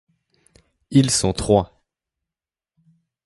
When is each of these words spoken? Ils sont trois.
Ils 0.89 1.11
sont 1.11 1.31
trois. 1.31 1.83